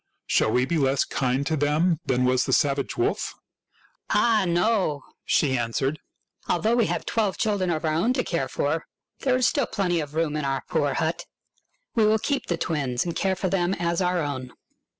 [0.25, 3.35] Shall we be less kind to them than was the savage wolf?""
[4.09, 5.99] Ah, no!" she answered."
[6.49, 8.87] Although we have twelve children of our own to care for,
[9.19, 11.25] there is still plenty of room in our poor hut.
[11.93, 14.53] We will keep the twins and care for them as our own."